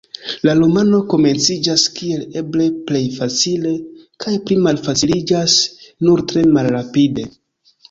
[0.47, 3.75] La romano komenciĝas kiel eble plej facile,
[4.25, 5.61] kaj pli malfaciliĝas
[6.09, 7.31] nur tre malrapide.